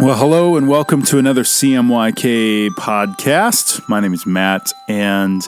[0.00, 3.88] Well, hello and welcome to another CMYK podcast.
[3.88, 5.40] My name is Matt, and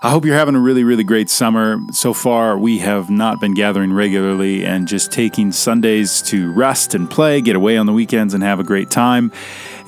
[0.00, 1.80] I hope you're having a really, really great summer.
[1.90, 7.10] So far, we have not been gathering regularly and just taking Sundays to rest and
[7.10, 9.32] play, get away on the weekends, and have a great time.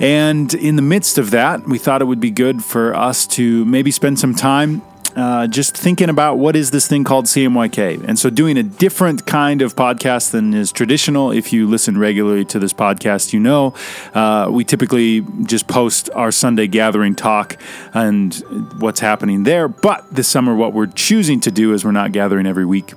[0.01, 3.63] And in the midst of that, we thought it would be good for us to
[3.63, 4.81] maybe spend some time
[5.15, 8.03] uh, just thinking about what is this thing called CMYK.
[8.07, 11.31] And so, doing a different kind of podcast than is traditional.
[11.31, 13.73] If you listen regularly to this podcast, you know
[14.13, 17.57] uh, we typically just post our Sunday gathering talk
[17.93, 18.33] and
[18.79, 19.67] what's happening there.
[19.67, 22.93] But this summer, what we're choosing to do is we're not gathering every week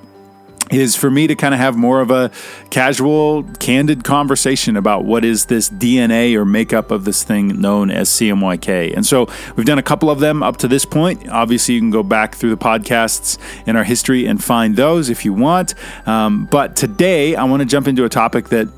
[0.71, 2.31] is for me to kind of have more of a
[2.71, 8.09] casual, candid conversation about what is this DNA or makeup of this thing known as
[8.09, 8.95] CMYK.
[8.95, 11.29] And so we've done a couple of them up to this point.
[11.29, 15.25] Obviously, you can go back through the podcasts in our history and find those if
[15.25, 15.75] you want.
[16.07, 18.69] Um, but today, I want to jump into a topic that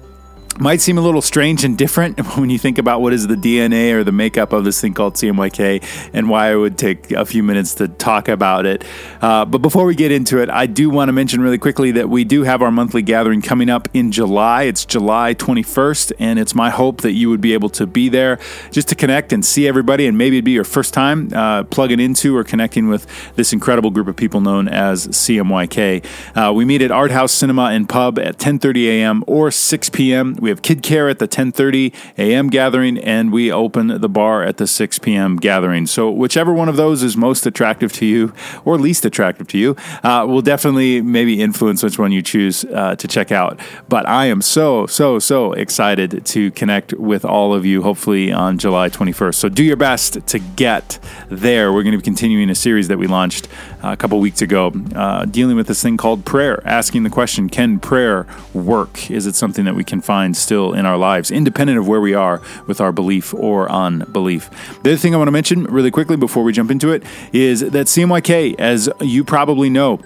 [0.60, 3.92] might seem a little strange and different when you think about what is the DNA
[3.92, 7.42] or the makeup of this thing called CMYK and why I would take a few
[7.42, 8.84] minutes to talk about it.
[9.20, 12.08] Uh, but before we get into it, I do want to mention really quickly that
[12.08, 14.64] we do have our monthly gathering coming up in July.
[14.64, 18.38] It's July 21st, and it's my hope that you would be able to be there
[18.70, 22.00] just to connect and see everybody, and maybe it'd be your first time uh, plugging
[22.00, 26.04] into or connecting with this incredible group of people known as CMYK.
[26.34, 29.24] Uh, we meet at Art House Cinema and Pub at 10:30 a.m.
[29.26, 30.36] or 6 p.m.
[30.40, 32.48] We have Kid Care at the 10:30 a.m.
[32.48, 35.36] gathering, and we open the bar at the 6 p.m.
[35.36, 35.86] gathering.
[35.86, 38.32] So whichever one of those is most attractive to you
[38.64, 42.96] or least attractive to you uh, will definitely maybe influence which one you choose uh,
[42.96, 43.60] to check out.
[43.88, 47.82] But I am so so so excited to connect with all of you.
[47.82, 49.34] Hopefully on July 21st.
[49.34, 51.72] So do your best to get there.
[51.72, 53.48] We're going to be continuing a series that we launched
[53.82, 57.48] uh, a couple weeks ago, uh, dealing with this thing called prayer, asking the question:
[57.48, 59.10] Can prayer work?
[59.10, 60.36] Is it something that we can find?
[60.38, 64.50] Still in our lives, independent of where we are with our belief or unbelief.
[64.82, 67.60] The other thing I want to mention really quickly before we jump into it is
[67.60, 70.00] that CMYK, as you probably know,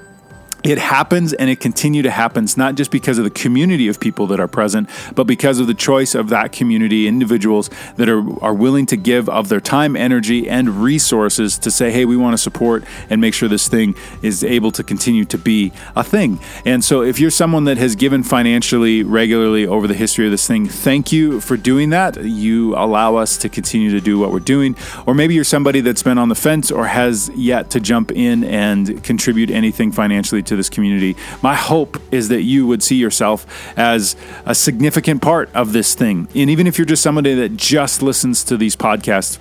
[0.64, 2.46] it happens and it continue to happen.
[2.56, 5.74] Not just because of the community of people that are present but because of the
[5.74, 10.48] choice of that community individuals that are, are willing to give of their time energy
[10.48, 14.42] and resources to say hey we want to support and make sure this thing is
[14.42, 16.40] able to continue to be a thing.
[16.64, 20.46] And so if you're someone that has given financially regularly over the history of this
[20.46, 22.22] thing thank you for doing that.
[22.22, 24.76] You allow us to continue to do what we're doing.
[25.06, 28.44] Or maybe you're somebody that's been on the fence or has yet to jump in
[28.44, 31.16] and contribute anything financially to to this community.
[31.42, 33.46] My hope is that you would see yourself
[33.76, 34.14] as
[34.44, 36.28] a significant part of this thing.
[36.34, 39.38] And even if you're just somebody that just listens to these podcasts,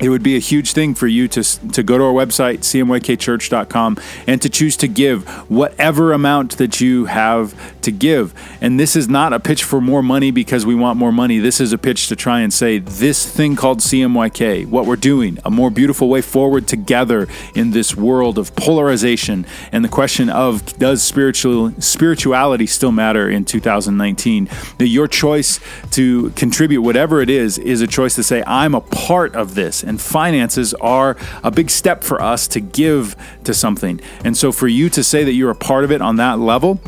[0.00, 3.98] it would be a huge thing for you to, to go to our website, cmykchurch.com,
[4.26, 8.34] and to choose to give whatever amount that you have to give.
[8.60, 11.38] And this is not a pitch for more money because we want more money.
[11.38, 15.38] This is a pitch to try and say this thing called CMYK, what we're doing,
[15.44, 20.78] a more beautiful way forward together in this world of polarization and the question of
[20.78, 24.48] does spiritual spirituality still matter in 2019?
[24.78, 25.60] That your choice
[25.92, 29.82] to contribute whatever it is is a choice to say I'm a part of this
[29.92, 33.14] and finances are a big step for us to give
[33.44, 34.00] to something.
[34.24, 36.80] And so for you to say that you're a part of it on that level,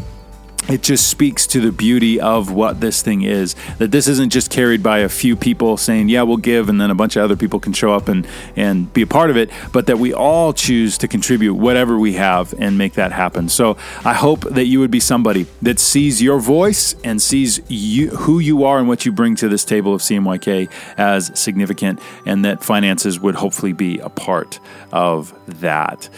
[0.68, 3.54] it just speaks to the beauty of what this thing is.
[3.78, 6.90] That this isn't just carried by a few people saying, yeah, we'll give, and then
[6.90, 8.26] a bunch of other people can show up and,
[8.56, 12.14] and be a part of it, but that we all choose to contribute whatever we
[12.14, 13.48] have and make that happen.
[13.48, 18.10] So I hope that you would be somebody that sees your voice and sees you,
[18.10, 22.44] who you are and what you bring to this table of CMYK as significant, and
[22.44, 24.60] that finances would hopefully be a part
[24.92, 26.08] of that.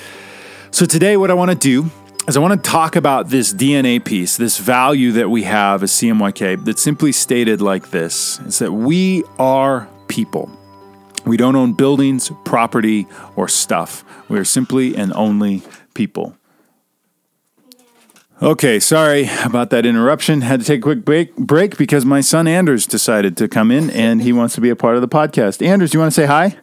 [0.70, 1.90] So today, what I want to do
[2.28, 5.92] is I want to talk about this DNA piece, this value that we have as
[5.92, 10.50] CMYK, that's simply stated like this it's that we are people.
[11.24, 14.04] We don't own buildings, property, or stuff.
[14.28, 15.62] We are simply and only
[15.94, 16.36] people.
[18.42, 20.42] Okay, sorry about that interruption.
[20.42, 23.88] Had to take a quick break, break because my son Anders decided to come in
[23.90, 25.64] and he wants to be a part of the podcast.
[25.66, 26.58] Anders, do you want to say hi?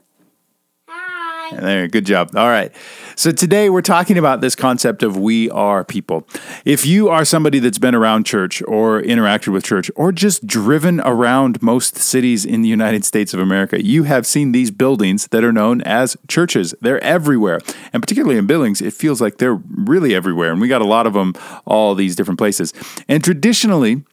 [1.49, 1.57] Hi.
[1.57, 2.31] There, good job.
[2.37, 2.71] All right.
[3.17, 6.25] So today we're talking about this concept of we are people.
[6.63, 11.01] If you are somebody that's been around church or interacted with church or just driven
[11.01, 15.43] around most cities in the United States of America, you have seen these buildings that
[15.43, 16.73] are known as churches.
[16.79, 17.59] They're everywhere.
[17.91, 20.53] And particularly in Billings, it feels like they're really everywhere.
[20.53, 21.33] And we got a lot of them
[21.65, 22.73] all these different places.
[23.09, 24.05] And traditionally,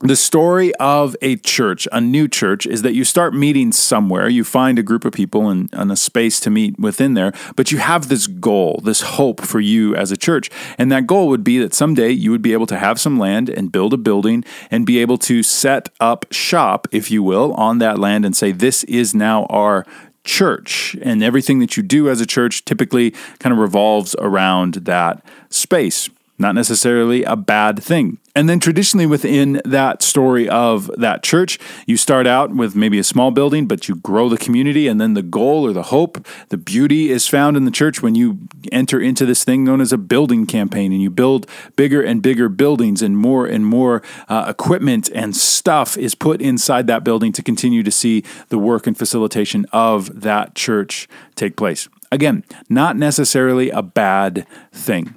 [0.00, 4.28] the story of a church, a new church, is that you start meeting somewhere.
[4.28, 7.72] You find a group of people and, and, a space to meet within there, but
[7.72, 10.50] you have this goal, this hope for you as a church.
[10.76, 13.48] And that goal would be that someday you would be able to have some land
[13.48, 17.78] and build a building and be able to set up shop, if you will, on
[17.78, 19.86] that land and say, This is now our
[20.24, 20.96] church.
[21.00, 26.10] And everything that you do as a church typically kind of revolves around that space.
[26.38, 28.18] Not necessarily a bad thing.
[28.34, 33.04] And then traditionally within that story of that church, you start out with maybe a
[33.04, 34.88] small building, but you grow the community.
[34.88, 38.14] And then the goal or the hope, the beauty is found in the church when
[38.14, 38.40] you
[38.70, 42.50] enter into this thing known as a building campaign and you build bigger and bigger
[42.50, 47.42] buildings and more and more uh, equipment and stuff is put inside that building to
[47.42, 51.88] continue to see the work and facilitation of that church take place.
[52.12, 55.14] Again, not necessarily a bad thing.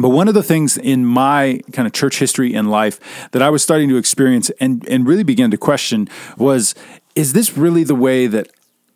[0.00, 3.50] But one of the things in my kind of church history and life that I
[3.50, 6.08] was starting to experience and, and really began to question
[6.38, 6.74] was
[7.14, 8.48] is this really the way that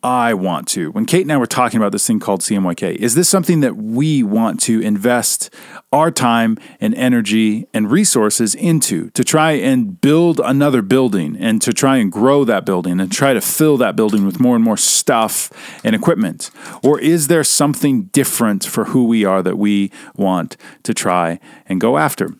[0.05, 0.91] I want to.
[0.91, 3.75] When Kate and I were talking about this thing called CMYK, is this something that
[3.75, 5.51] we want to invest
[5.91, 11.73] our time and energy and resources into to try and build another building and to
[11.73, 14.77] try and grow that building and try to fill that building with more and more
[14.77, 15.51] stuff
[15.83, 16.51] and equipment?
[16.83, 21.81] Or is there something different for who we are that we want to try and
[21.81, 22.35] go after?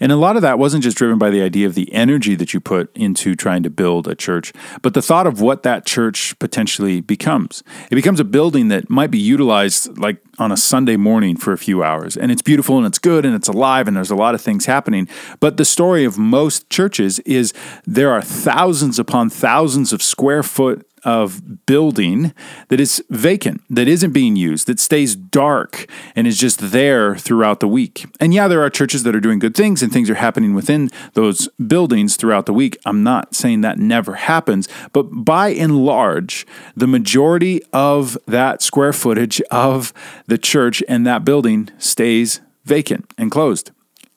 [0.00, 2.54] And a lot of that wasn't just driven by the idea of the energy that
[2.54, 4.52] you put into trying to build a church,
[4.82, 7.62] but the thought of what that church potentially becomes.
[7.90, 11.58] It becomes a building that might be utilized like on a Sunday morning for a
[11.58, 12.16] few hours.
[12.16, 14.66] And it's beautiful and it's good and it's alive and there's a lot of things
[14.66, 15.08] happening.
[15.40, 17.52] But the story of most churches is
[17.86, 22.32] there are thousands upon thousands of square foot of building
[22.68, 27.60] that is vacant, that isn't being used, that stays dark and is just there throughout
[27.60, 28.06] the week.
[28.20, 30.90] And yeah, there are churches that are doing good things and things are happening within
[31.14, 32.76] those buildings throughout the week.
[32.84, 36.46] I'm not saying that never happens, but by and large,
[36.76, 39.92] the majority of that square footage of
[40.26, 43.70] the church and that building stays vacant and closed.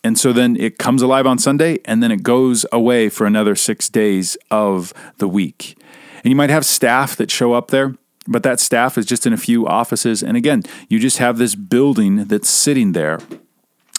[0.03, 3.55] And so then it comes alive on Sunday and then it goes away for another
[3.55, 5.77] six days of the week.
[6.23, 7.95] And you might have staff that show up there,
[8.27, 10.21] but that staff is just in a few offices.
[10.23, 13.19] And again, you just have this building that's sitting there.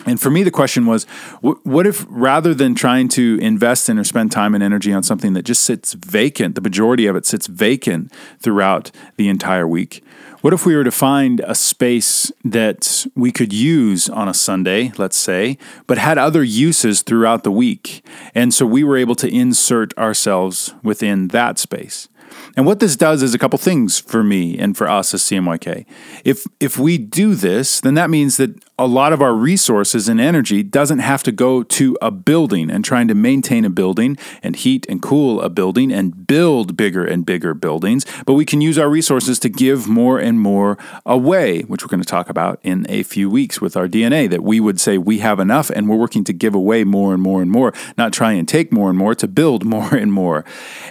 [0.07, 1.05] And for me, the question was
[1.43, 5.35] what if rather than trying to invest in or spend time and energy on something
[5.35, 10.03] that just sits vacant, the majority of it sits vacant throughout the entire week?
[10.41, 14.91] What if we were to find a space that we could use on a Sunday,
[14.97, 18.03] let's say, but had other uses throughout the week?
[18.35, 22.09] And so we were able to insert ourselves within that space.
[22.57, 25.87] And what this does is a couple things for me and for us as CMYK.
[26.25, 28.51] If if we do this, then that means that
[28.81, 32.83] a lot of our resources and energy doesn't have to go to a building and
[32.83, 37.27] trying to maintain a building and heat and cool a building and build bigger and
[37.27, 41.85] bigger buildings, but we can use our resources to give more and more away, which
[41.85, 44.81] we're going to talk about in a few weeks with our DNA that we would
[44.81, 47.75] say we have enough and we're working to give away more and more and more,
[47.99, 50.43] not try and take more and more to build more and more.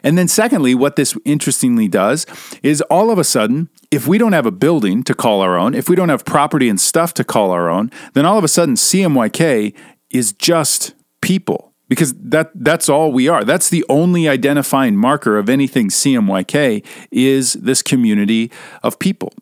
[0.04, 2.28] And then secondly, what this interestingly does
[2.62, 5.74] is all of a sudden if we don't have a building to call our own,
[5.74, 8.48] if we don't have property and stuff to call our own, then all of a
[8.48, 9.74] sudden CMYK
[10.12, 13.44] is just people because that that's all we are.
[13.44, 18.52] That's the only identifying marker of anything CMYK is this community
[18.84, 19.34] of people.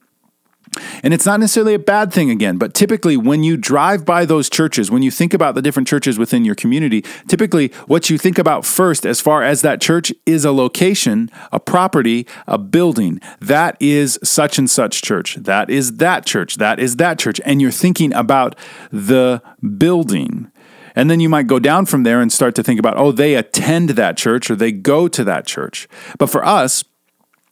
[1.04, 4.50] And it's not necessarily a bad thing again, but typically when you drive by those
[4.50, 8.38] churches, when you think about the different churches within your community, typically what you think
[8.38, 13.20] about first as far as that church is a location, a property, a building.
[13.40, 15.36] That is such and such church.
[15.36, 16.58] That is that church.
[16.58, 17.40] That is that church.
[17.46, 18.56] And you're thinking about
[18.92, 19.42] the
[19.78, 20.52] building.
[20.96, 23.36] And then you might go down from there and start to think about, oh, they
[23.36, 25.88] attend that church or they go to that church.
[26.18, 26.84] But for us,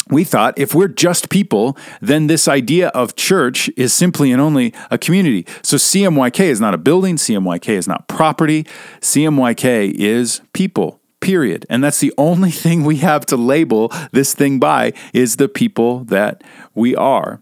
[0.09, 4.73] we thought if we're just people, then this idea of church is simply and only
[4.91, 5.45] a community.
[5.63, 8.65] So CMYK is not a building, CMYK is not property,
[9.01, 10.99] CMYK is people.
[11.21, 11.65] Period.
[11.71, 16.03] And that's the only thing we have to label this thing by is the people
[16.05, 16.43] that
[16.75, 17.39] we are.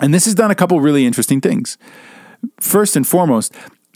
[0.00, 1.78] And this has done a couple really interesting things.
[2.60, 3.54] First and foremost,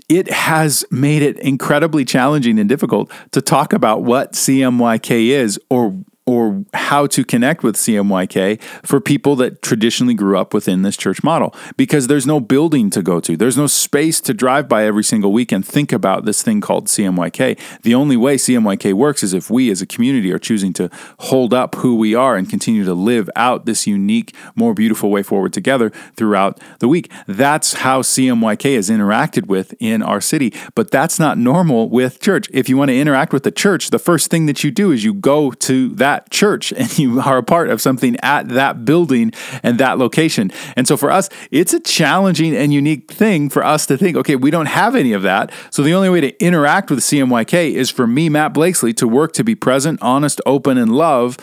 [0.09, 5.99] it has made it incredibly challenging and difficult to talk about what CMYK is or
[6.27, 11.23] or how to connect with CMYK for people that traditionally grew up within this church
[11.23, 13.37] model because there's no building to go to.
[13.37, 16.89] There's no space to drive by every single week and think about this thing called
[16.89, 17.59] CMYK.
[17.83, 20.91] The only way CMYK works is if we as a community are choosing to
[21.21, 25.23] hold up who we are and continue to live out this unique, more beautiful way
[25.23, 27.09] forward together throughout the week.
[27.29, 32.49] That's how CMYK is interacted with in our city, but that's not normal with church.
[32.53, 35.05] If you want to interact with the church, the first thing that you do is
[35.05, 38.85] you go to that that church and you are a part of something at that
[38.85, 39.33] building
[39.63, 40.51] and that location.
[40.77, 44.37] And so for us, it's a challenging and unique thing for us to think, okay,
[44.37, 45.53] we don't have any of that.
[45.71, 49.33] So the only way to interact with CMYK is for me, Matt Blakesley, to work
[49.35, 51.37] to be present, honest, open, and love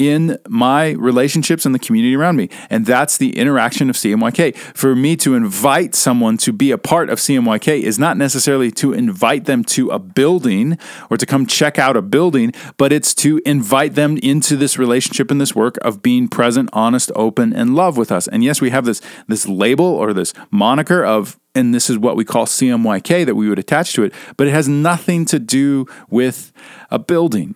[0.00, 2.48] in my relationships and the community around me.
[2.70, 4.56] And that's the interaction of CMYK.
[4.56, 8.94] For me to invite someone to be a part of CMYK is not necessarily to
[8.94, 10.78] invite them to a building
[11.10, 15.30] or to come check out a building, but it's to invite them into this relationship
[15.30, 18.26] and this work of being present, honest, open, and love with us.
[18.26, 22.16] And yes, we have this this label or this moniker of and this is what
[22.16, 25.84] we call CMYK that we would attach to it, but it has nothing to do
[26.08, 26.52] with
[26.90, 27.54] a building.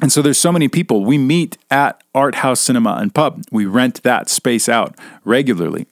[0.00, 1.04] And so there's so many people.
[1.04, 3.44] We meet at Art House Cinema and Pub.
[3.50, 5.86] We rent that space out regularly.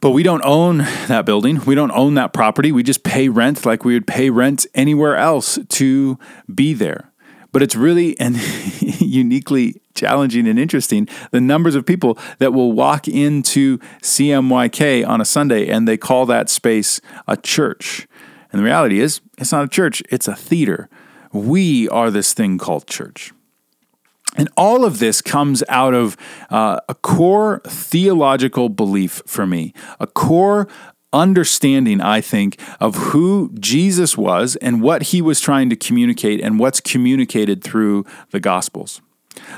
[0.00, 1.60] But we don't own that building.
[1.66, 2.72] We don't own that property.
[2.72, 6.18] We just pay rent like we would pay rent anywhere else to
[6.52, 7.10] be there.
[7.52, 8.36] But it's really and
[9.00, 15.24] uniquely challenging and interesting the numbers of people that will walk into CMYK on a
[15.24, 18.06] Sunday and they call that space a church.
[18.52, 20.88] And the reality is, it's not a church, it's a theater.
[21.32, 23.32] We are this thing called church.
[24.36, 26.16] And all of this comes out of
[26.50, 30.68] uh, a core theological belief for me, a core
[31.12, 36.58] understanding, I think, of who Jesus was and what he was trying to communicate and
[36.58, 39.00] what's communicated through the Gospels.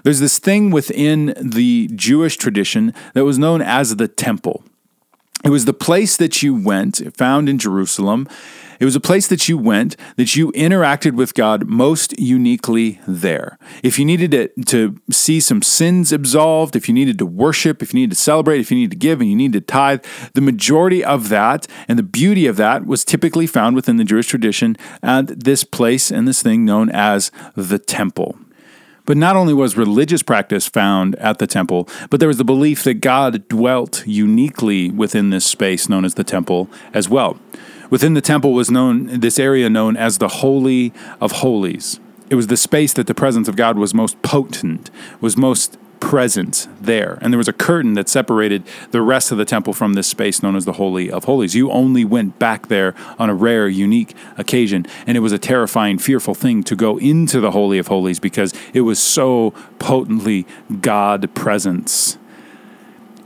[0.04, 4.64] There's this thing within the Jewish tradition that was known as the temple.
[5.44, 8.28] It was the place that you went, found in Jerusalem,
[8.80, 13.58] it was a place that you went, that you interacted with God most uniquely there.
[13.82, 17.92] If you needed to, to see some sins absolved, if you needed to worship, if
[17.92, 20.40] you needed to celebrate, if you needed to give, and you needed to tithe, the
[20.40, 24.76] majority of that and the beauty of that was typically found within the Jewish tradition
[25.02, 28.36] at this place and this thing known as the temple.
[29.04, 32.84] But not only was religious practice found at the temple, but there was the belief
[32.84, 37.38] that God dwelt uniquely within this space known as the temple as well.
[37.92, 42.00] Within the temple was known this area known as the Holy of Holies.
[42.30, 46.68] It was the space that the presence of God was most potent, was most present
[46.80, 47.18] there.
[47.20, 50.42] And there was a curtain that separated the rest of the temple from this space
[50.42, 51.54] known as the Holy of Holies.
[51.54, 54.86] You only went back there on a rare, unique occasion.
[55.06, 58.54] And it was a terrifying, fearful thing to go into the Holy of Holies because
[58.72, 60.46] it was so potently
[60.80, 62.16] God presence.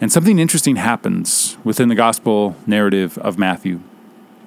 [0.00, 3.80] And something interesting happens within the gospel narrative of Matthew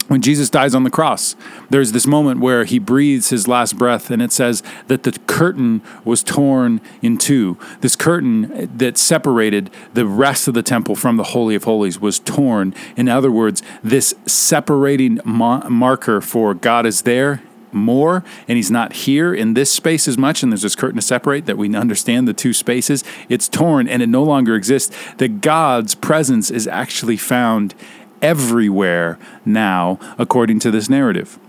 [0.10, 1.36] when Jesus dies on the cross,
[1.70, 5.84] there's this moment where he breathes his last breath, and it says that the curtain
[6.04, 7.58] was torn in two.
[7.82, 12.18] This curtain that separated the rest of the temple from the Holy of Holies was
[12.18, 12.74] torn.
[12.98, 18.94] In other words, this separating ma- marker for God is there more and he's not
[18.94, 22.28] here in this space as much and there's this curtain to separate that we understand
[22.28, 27.16] the two spaces it's torn and it no longer exists that god's presence is actually
[27.16, 27.76] found
[28.22, 31.40] everywhere now, according to this narrative.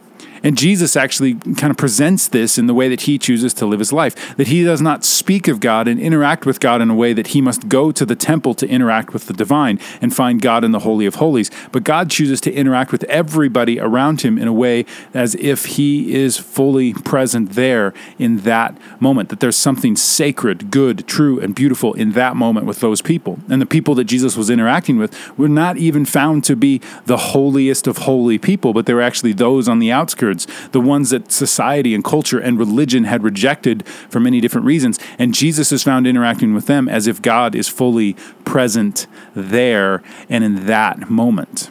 [0.43, 3.79] And Jesus actually kind of presents this in the way that he chooses to live
[3.79, 6.95] his life that he does not speak of God and interact with God in a
[6.95, 10.41] way that he must go to the temple to interact with the divine and find
[10.41, 11.51] God in the Holy of Holies.
[11.73, 16.15] But God chooses to interact with everybody around him in a way as if he
[16.15, 21.93] is fully present there in that moment, that there's something sacred, good, true, and beautiful
[21.95, 23.39] in that moment with those people.
[23.49, 27.17] And the people that Jesus was interacting with were not even found to be the
[27.17, 30.30] holiest of holy people, but they were actually those on the outskirts
[30.73, 34.99] the ones that society and culture and religion had rejected for many different reasons.
[35.19, 40.45] And Jesus is found interacting with them as if God is fully present there and
[40.45, 41.71] in that moment.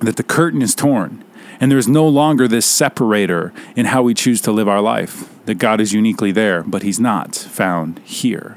[0.00, 1.24] That the curtain is torn
[1.60, 5.28] and there's no longer this separator in how we choose to live our life.
[5.44, 8.56] That God is uniquely there, but He's not found here.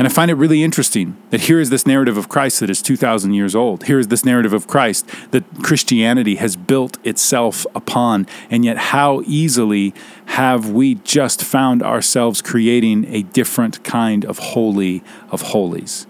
[0.00, 2.80] And I find it really interesting that here is this narrative of Christ that is
[2.80, 3.84] 2,000 years old.
[3.84, 8.26] Here is this narrative of Christ that Christianity has built itself upon.
[8.48, 9.92] And yet, how easily
[10.24, 16.06] have we just found ourselves creating a different kind of holy of holies?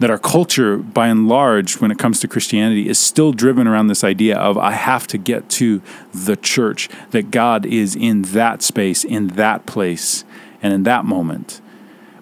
[0.00, 3.86] That our culture, by and large, when it comes to Christianity, is still driven around
[3.86, 5.80] this idea of I have to get to
[6.12, 10.24] the church, that God is in that space, in that place
[10.60, 11.60] and in that moment.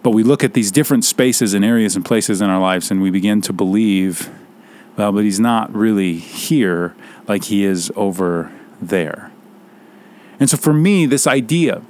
[0.06, 3.02] But we look at these different spaces and areas and places in our lives and
[3.02, 4.30] we begin to believe,
[4.96, 6.94] well, but he's not really here
[7.26, 9.32] like he is over there.
[10.38, 11.82] And so for me, this idea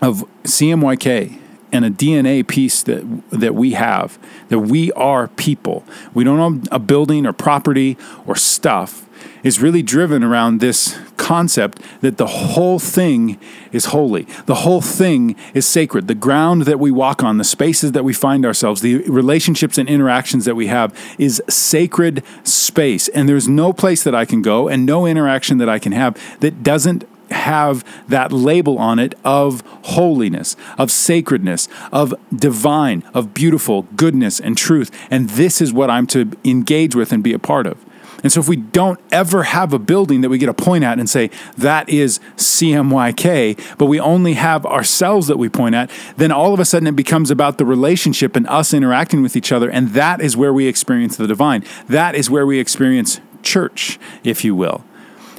[0.00, 1.40] of CMYK
[1.72, 5.84] and a DNA piece that that we have, that we are people.
[6.14, 9.04] We don't own a building or property or stuff
[9.42, 13.38] is really driven around this concept that the whole thing
[13.70, 14.24] is holy.
[14.46, 16.08] The whole thing is sacred.
[16.08, 19.88] The ground that we walk on, the spaces that we find ourselves, the relationships and
[19.88, 23.08] interactions that we have is sacred space.
[23.08, 26.18] And there's no place that I can go and no interaction that I can have
[26.40, 33.82] that doesn't have that label on it of holiness, of sacredness, of divine, of beautiful
[33.96, 34.90] goodness and truth.
[35.10, 37.81] And this is what I'm to engage with and be a part of.
[38.22, 40.98] And so if we don't ever have a building that we get a point at
[40.98, 46.30] and say, that is CMYK, but we only have ourselves that we point at, then
[46.30, 49.70] all of a sudden it becomes about the relationship and us interacting with each other.
[49.70, 51.64] And that is where we experience the divine.
[51.88, 54.84] That is where we experience church, if you will.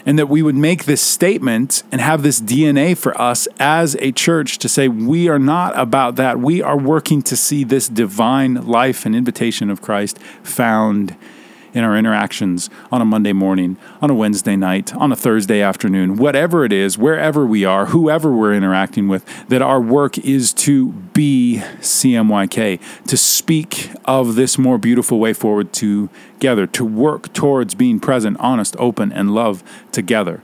[0.05, 4.11] And that we would make this statement and have this DNA for us as a
[4.11, 6.39] church to say, we are not about that.
[6.39, 11.15] We are working to see this divine life and invitation of Christ found
[11.73, 16.17] in our interactions on a Monday morning, on a Wednesday night, on a Thursday afternoon,
[16.17, 20.91] whatever it is, wherever we are, whoever we're interacting with, that our work is to
[20.91, 27.99] be CMYK, to speak of this more beautiful way forward together, to work towards being
[27.99, 30.41] present, honest, open, and love together.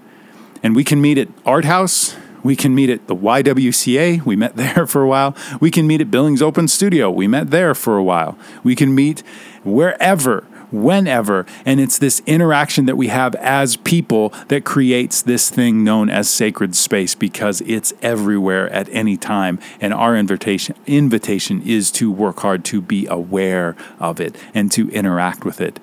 [0.63, 2.15] And we can meet at Art House.
[2.41, 4.25] We can meet at the YWCA.
[4.25, 5.35] We met there for a while.
[5.59, 7.09] We can meet at Billings Open Studio.
[7.09, 8.37] We met there for a while.
[8.63, 9.23] We can meet
[9.63, 11.45] wherever whenever.
[11.65, 16.29] And it's this interaction that we have as people that creates this thing known as
[16.29, 19.59] sacred space because it's everywhere at any time.
[19.81, 24.89] And our invitation, invitation is to work hard to be aware of it and to
[24.89, 25.79] interact with it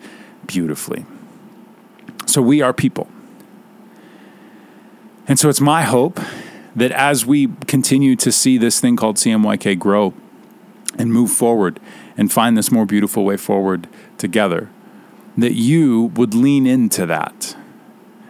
[0.47, 1.05] beautifully.
[2.27, 3.09] So we are people.
[5.29, 6.21] And so it's my hope
[6.75, 10.13] that as we continue to see this thing called CMYK grow
[10.99, 11.81] and move forward
[12.17, 13.89] and find this more beautiful way forward
[14.19, 14.69] together,
[15.37, 17.57] that you would lean into that.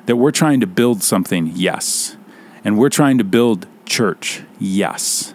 [0.07, 2.17] That we're trying to build something, yes.
[2.65, 5.35] And we're trying to build church, yes.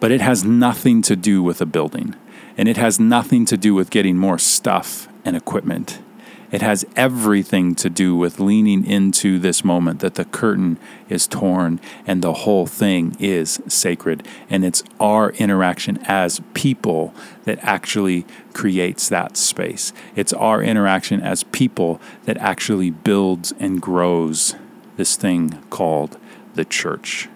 [0.00, 2.14] But it has nothing to do with a building.
[2.56, 6.00] And it has nothing to do with getting more stuff and equipment.
[6.52, 10.78] It has everything to do with leaning into this moment that the curtain
[11.08, 14.28] is torn and the whole thing is sacred.
[14.50, 19.94] And it's our interaction as people that actually creates that space.
[20.14, 24.54] It's our interaction as people that actually builds and grows
[24.98, 26.18] this thing called
[26.54, 27.30] the church.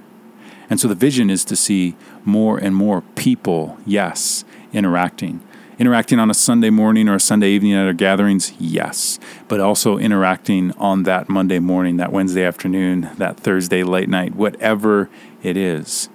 [0.69, 5.41] And so the vision is to see more and more people, yes, interacting
[5.79, 9.19] Interacting on a Sunday morning or a Sunday evening at our gatherings, yes.
[9.47, 15.11] But also interacting on that Monday morning, that Wednesday afternoon, that Thursday late night, whatever
[15.43, 16.09] it is.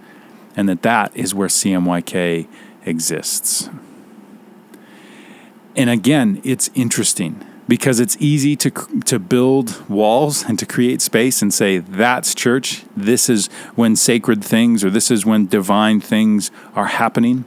[0.55, 2.47] And that that is where CMYK
[2.85, 3.69] exists.
[5.75, 8.71] And again, it's interesting because it's easy to
[9.05, 12.83] to build walls and to create space and say that's church.
[12.97, 17.45] This is when sacred things or this is when divine things are happening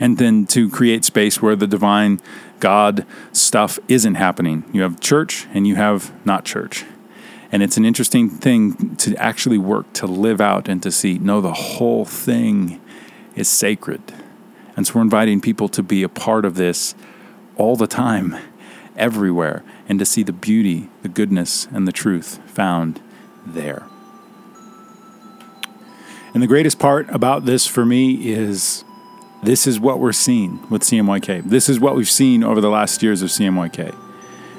[0.00, 2.20] and then to create space where the divine
[2.58, 4.64] God stuff isn't happening.
[4.72, 6.84] You have church and you have not church.
[7.52, 11.40] And it's an interesting thing to actually work to live out and to see no,
[11.40, 12.80] the whole thing
[13.34, 14.00] is sacred.
[14.76, 16.94] And so we're inviting people to be a part of this
[17.56, 18.36] all the time,
[18.96, 23.02] everywhere, and to see the beauty, the goodness, and the truth found
[23.44, 23.84] there.
[26.32, 28.84] And the greatest part about this for me is
[29.42, 31.44] this is what we're seeing with CMYK.
[31.44, 33.94] This is what we've seen over the last years of CMYK.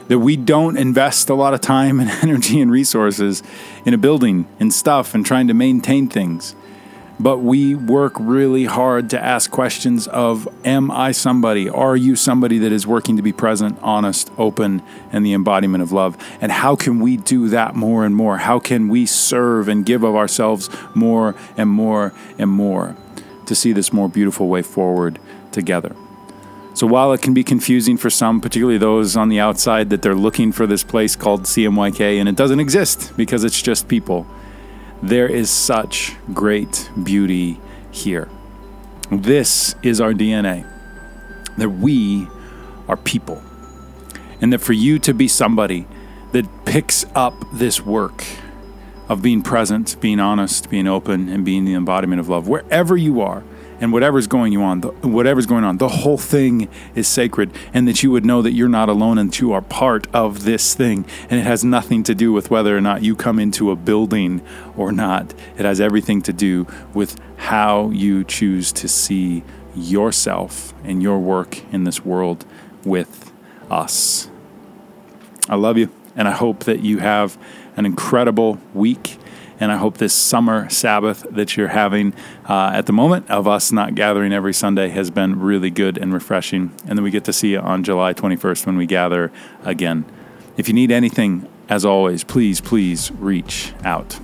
[0.08, 3.44] That we don't invest a lot of time and energy and resources
[3.86, 6.56] in a building and stuff and trying to maintain things.
[7.20, 11.70] But we work really hard to ask questions of Am I somebody?
[11.70, 15.92] Are you somebody that is working to be present, honest, open, and the embodiment of
[15.92, 16.18] love?
[16.42, 18.40] And how can we do that more and more?
[18.40, 22.96] How can we serve and give of ourselves more and more and more?
[23.52, 25.20] To see this more beautiful way forward
[25.52, 25.94] together.
[26.74, 30.16] So while it can be confusing for some, particularly those on the outside, that they're
[30.16, 34.26] looking for this place called CMYK and it doesn't exist because it's just people,
[35.04, 37.60] there is such great beauty
[37.92, 38.30] here.
[39.12, 40.66] This is our DNA
[41.58, 42.30] that we
[42.88, 43.44] are people.
[44.40, 45.88] And that for you to be somebody
[46.32, 48.24] that picks up this work
[49.12, 53.20] of being present, being honest, being open, and being the embodiment of love wherever you
[53.20, 53.44] are
[53.82, 58.04] and whatever's going on, the, whatever's going on, the whole thing is sacred, and that
[58.04, 61.42] you would know that you're not alone and you are part of this thing, and
[61.42, 64.42] it has nothing to do with whether or not you come into a building
[64.78, 65.34] or not.
[65.58, 69.44] It has everything to do with how you choose to see
[69.76, 72.46] yourself and your work in this world
[72.86, 73.30] with
[73.70, 74.30] us.
[75.50, 77.38] I love you, and I hope that you have
[77.76, 79.18] an incredible week
[79.62, 82.14] and I hope this summer Sabbath that you're having
[82.50, 86.12] uh, at the moment of us not gathering every Sunday has been really good and
[86.12, 86.74] refreshing.
[86.88, 89.32] And then we get to see you on July 21st when we gather
[89.64, 90.04] again.
[90.58, 94.20] If you need anything, as always, please, please reach out.